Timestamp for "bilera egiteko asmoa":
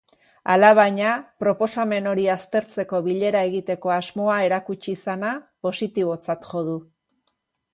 3.09-4.39